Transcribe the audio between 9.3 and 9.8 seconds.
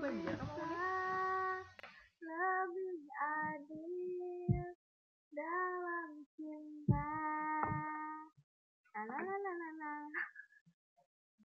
la la